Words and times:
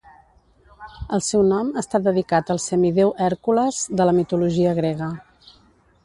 El 1.17 1.21
seu 1.25 1.43
nom 1.49 1.67
està 1.81 2.01
dedicat 2.07 2.49
al 2.55 2.61
semidéu 2.63 3.13
Hèrcules, 3.25 3.83
de 4.01 4.09
la 4.11 4.15
mitologia 4.21 4.73
grega. 4.81 5.11